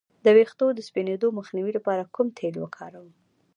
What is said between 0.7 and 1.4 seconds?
د سپینیدو